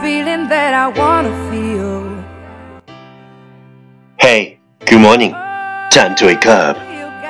[0.00, 2.24] feeling that I wanna feel.
[4.18, 5.32] Hey, good morning.
[5.90, 6.76] Time to wake up.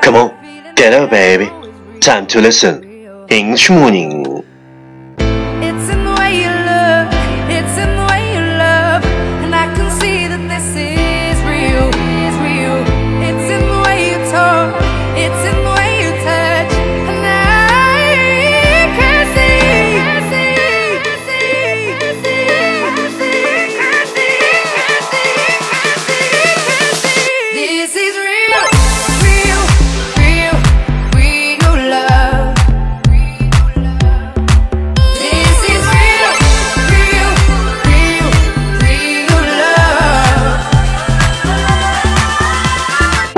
[0.03, 0.30] Come on,
[0.77, 1.51] get up, baby.
[2.01, 2.87] Time to listen.
[3.29, 4.20] English morning.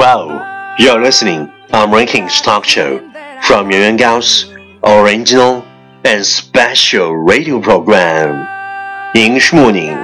[0.01, 2.99] Wow, you're listening on Rankings Talk Show
[3.41, 4.45] from Yuan Yuan Gao's
[4.83, 5.63] original
[6.03, 8.47] and special radio program.
[9.13, 9.97] English morning.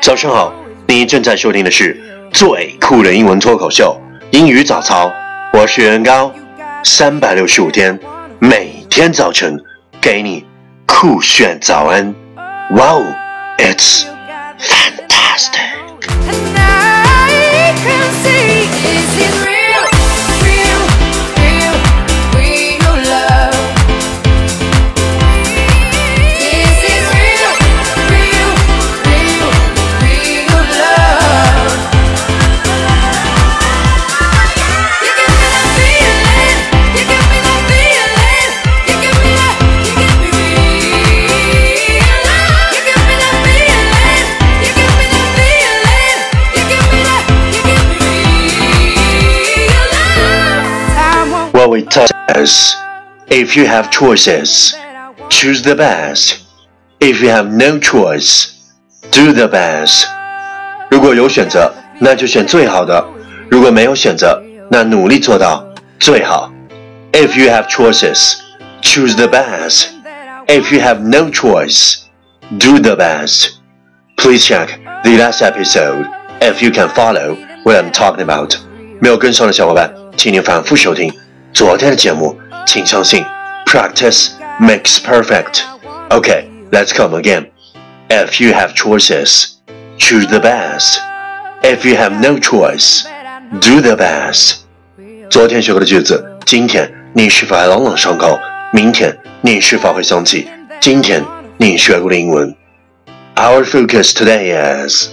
[0.00, 0.52] 早上好，
[0.86, 2.00] 你正在收听的是
[2.32, 4.00] 最酷的英文脱口秀《
[4.36, 5.08] 英语早操》，
[5.52, 6.32] 我是袁高，
[6.82, 7.98] 三百六十五天，
[8.38, 9.58] 每天早晨
[10.00, 10.44] 给你
[10.86, 12.14] 酷炫早安。
[12.70, 13.04] Wow,
[13.58, 14.04] it's
[14.58, 15.79] fantastic.
[18.63, 19.50] is real, real,
[52.40, 52.76] it tells us
[53.28, 54.74] if you have choices,
[55.28, 56.40] choose the best.
[57.00, 58.52] If you have no choice,
[59.10, 60.06] do the best.
[60.90, 63.04] 如果有选择，那就选最好的；
[63.50, 65.66] 如果没有选择，那努力做到
[65.98, 66.52] 最好。
[67.12, 68.36] If you have choices,
[68.82, 69.86] choose the best.
[70.46, 72.04] If you have no choice,
[72.58, 73.50] do the best.
[74.16, 76.06] Please check the last episode
[76.40, 78.54] if you can follow what I'm talking about.
[79.00, 81.12] 没有跟上的小伙伴，请您反复收听
[81.52, 82.36] 昨天的节目。
[82.66, 83.24] 请相信，
[83.64, 85.60] practice makes perfect.
[86.10, 87.46] Okay, let's come again.
[88.08, 89.52] If you have choices,
[89.96, 90.98] choose the best.
[91.62, 93.04] If you have no choice,
[93.60, 94.56] do the best.
[95.30, 98.36] 昨天学过的句子，今天你是否还朗朗上口？
[98.72, 100.48] 明天你是否会想起
[100.80, 101.24] 今天
[101.56, 102.52] 你学过的英文？
[103.36, 104.52] Our focus today
[104.88, 105.10] is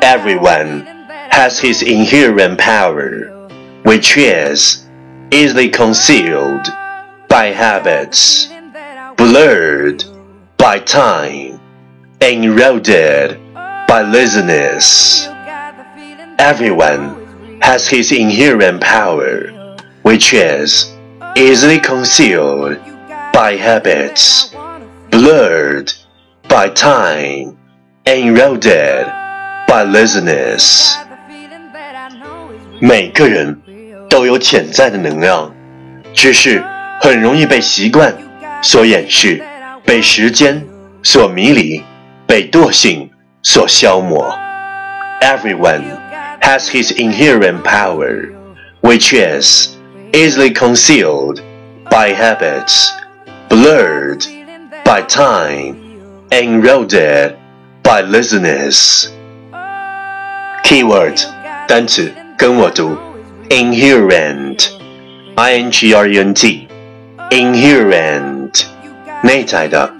[0.00, 0.84] everyone
[1.30, 3.30] has his inherent power,
[3.82, 4.86] which is
[5.30, 6.66] easily concealed
[7.28, 8.48] by habits,
[9.16, 10.04] blurred
[10.56, 11.60] by time,
[12.20, 15.28] eroded by laziness.
[16.38, 20.94] Everyone has his inherent power, which is
[21.36, 22.78] easily concealed
[23.32, 24.54] by habits,
[25.10, 25.92] blurred
[26.48, 27.58] by time,
[28.06, 29.06] eroded
[29.66, 30.96] by laziness.
[32.80, 33.60] 每个人
[34.12, 35.54] 都有潜在的能量，
[36.14, 36.62] 只是
[37.00, 38.14] 很容易被习惯
[38.62, 39.42] 所掩饰，
[39.84, 40.64] 被时间
[41.02, 41.82] 所迷离，
[42.26, 43.10] 被惰性
[43.42, 44.34] 所消磨。
[45.20, 45.82] Everyone
[46.40, 48.30] has his inherent power,
[48.80, 49.76] which is
[50.12, 51.40] easily concealed
[51.90, 52.90] by habits,
[53.48, 54.24] blurred
[54.84, 55.76] by time,
[56.30, 57.34] eroded
[57.82, 59.08] by laziness.
[60.64, 61.22] Keyword
[61.66, 62.96] 单词跟我读
[63.52, 68.64] ，inherent，i n g r e n t，inherent，
[69.22, 69.92] 内在的，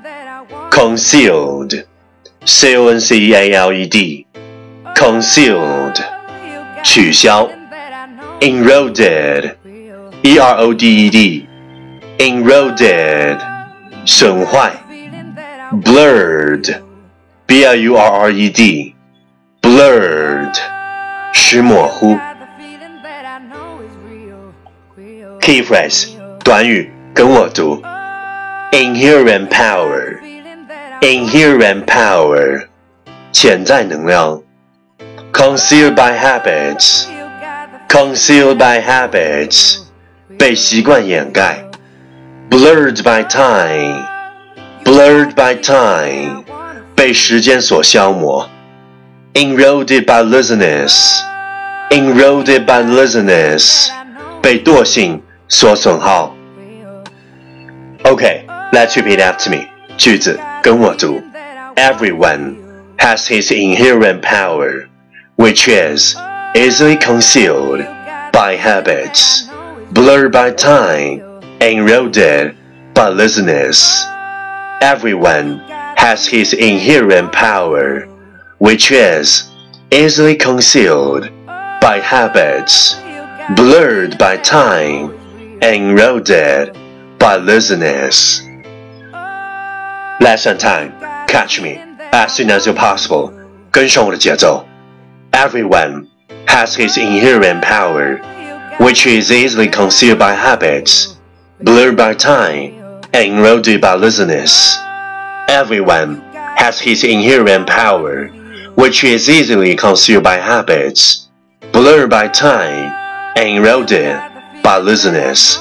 [0.70, 5.97] concealed，c o n c e a l e d，concealed，
[6.82, 7.48] 取消，
[8.41, 13.38] eroded，e r o d e d，eroded，
[14.04, 14.72] 损坏，
[15.84, 20.56] blurred，b l u r r e d，blurred，
[21.33, 22.16] 使模糊。
[25.42, 26.10] Key phrase
[26.45, 27.83] 短语跟我读，
[28.71, 32.68] inherent power，inherent power，
[33.33, 34.41] 潜在能量，
[35.33, 39.78] concealed by habits，concealed by habits，
[40.39, 41.65] 被习惯掩盖，
[42.48, 46.45] blurred by time，blurred by time，
[46.95, 48.48] 被时间所消磨，
[49.34, 53.91] eroded by laziness，eroded by laziness，
[54.41, 56.34] 被惰性 所损耗。
[58.04, 59.68] Okay, let's repeat after me.
[59.97, 61.21] 句子 跟我读：
[61.74, 62.56] Everyone
[62.98, 64.86] has his inherent power,
[65.36, 66.16] which is
[66.54, 67.84] easily concealed
[68.33, 69.48] by habits,
[69.92, 71.22] blurred by time,
[71.60, 72.54] eroded
[72.95, 74.04] by laziness.
[74.80, 75.60] Everyone
[75.97, 78.06] has his inherent power,
[78.59, 79.48] which is
[79.91, 81.28] easily concealed
[81.80, 82.97] by habits,
[83.56, 85.12] blurred by time,
[85.62, 86.77] eroded
[87.18, 88.42] by laziness.
[90.21, 90.92] Lesson time.
[91.27, 91.80] Catch me
[92.12, 93.33] as soon as you're possible.
[93.71, 94.66] 跟上我的节奏。
[95.33, 96.06] Everyone
[96.47, 98.18] has his inherent power,
[98.78, 101.16] which is easily concealed by habits,
[101.60, 102.72] blurred by time,
[103.12, 104.77] and eroded by laziness.
[105.48, 106.22] Everyone
[106.56, 108.28] has his inherent power,
[108.74, 111.28] which is easily concealed by habits,
[111.72, 112.92] blurred by time,
[113.36, 114.18] and eroded
[114.63, 115.57] by laziness.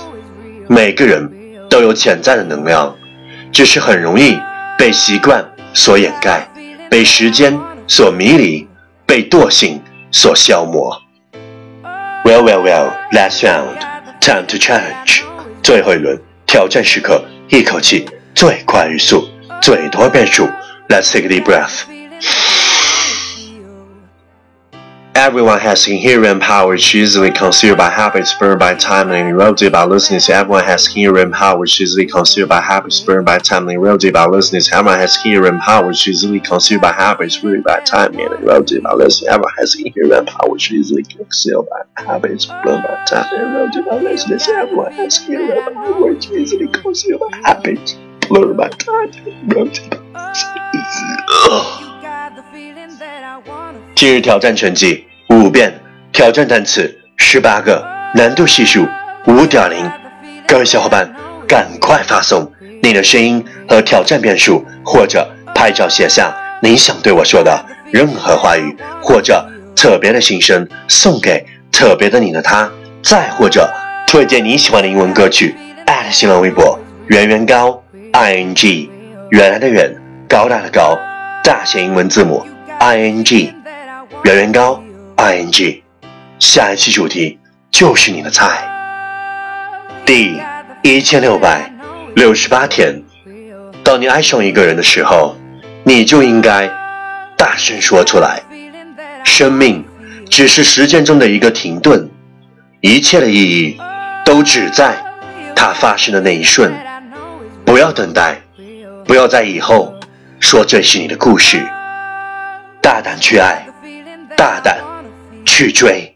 [0.69, 1.31] 每个人
[1.69, 2.96] 都有潜在的能量，
[3.52, 4.38] 只是很容易
[4.78, 5.44] 被习惯
[5.75, 6.49] 所掩盖，
[6.88, 8.66] 被时间所迷离，
[9.04, 10.96] 被惰性所消磨。
[12.25, 13.81] Well, well, well, last round,
[14.20, 15.22] time to challenge.
[15.62, 19.28] 最后一轮挑战时刻，一口气最快语速，
[19.60, 20.49] 最多变数。
[20.88, 21.92] Let's take a deep breath.
[25.22, 29.72] Everyone has inherent power which is easily concealed by habits burned by time and eroded
[29.72, 30.30] by laziness.
[30.30, 34.13] Everyone has inherent power which is easily concealed by habits burned by time and eroded
[34.13, 34.72] by laziness.
[34.72, 38.84] Everyone has inherent power which is easily concealed by habits burned by time and eroded
[38.84, 39.24] by laziness.
[39.28, 43.86] Everyone has inherent power which is easily concealed by habits burned by time and eroded
[43.86, 44.48] by laziness.
[44.48, 47.98] Everyone has inherent power which is easily concealed by habits
[48.30, 49.98] burned by time and eroded by
[50.69, 51.88] laziness.
[54.00, 55.73] 今日挑战成绩 五遍，
[56.13, 57.85] 挑战单词十八个，
[58.15, 58.87] 难度系数
[59.27, 59.91] 五点零。
[60.47, 61.11] 各位小伙伴，
[61.49, 62.51] 赶快发送
[62.83, 72.71] 你的声音和挑战遍数，或者拍照写下你想对我说的任何话语，或者特别的心声送给特别的你的他，
[73.03, 73.69] 再或者
[74.07, 75.55] 推荐你喜欢的英文歌曲。
[76.11, 77.83] 新浪微博圆圆高
[78.13, 78.91] i n g，
[79.31, 79.95] 原来的圆，
[80.29, 80.99] 高大的高，
[81.43, 82.45] 大写英文字母
[82.81, 83.55] i n g。
[84.25, 84.81] 圆圆高
[85.23, 85.81] ，ing，
[86.41, 87.39] 下一期主题
[87.71, 88.69] 就是你的菜。
[90.05, 90.37] 第
[90.83, 91.73] 一千六百
[92.17, 93.01] 六十八天，
[93.85, 95.37] 当你爱上一个人的时候，
[95.85, 96.69] 你就应该
[97.37, 98.43] 大声说出来。
[99.25, 99.85] 生命
[100.29, 102.11] 只是时间中的一个停顿，
[102.81, 103.79] 一切的意义
[104.25, 104.97] 都只在
[105.55, 106.73] 它发生的那一瞬。
[107.65, 108.41] 不要等待，
[109.05, 109.95] 不要在以后
[110.41, 111.65] 说这是你的故事，
[112.81, 113.65] 大胆去爱。
[114.35, 114.79] 大胆
[115.52, 116.10] 去追。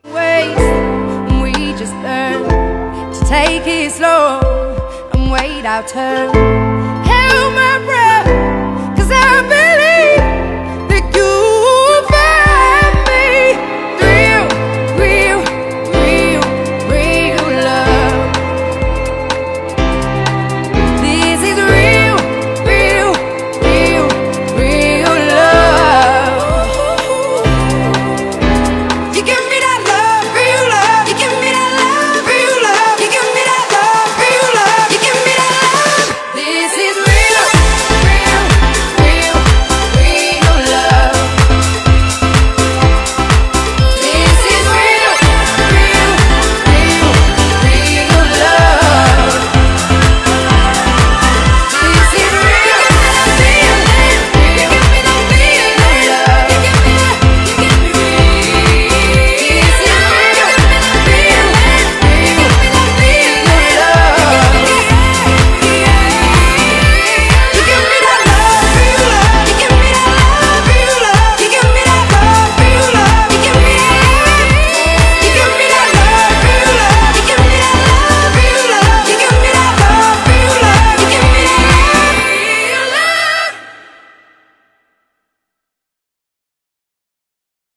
[3.29, 4.41] Take it slow
[5.13, 6.33] and wait our turn.
[7.05, 8.06] Held my breath.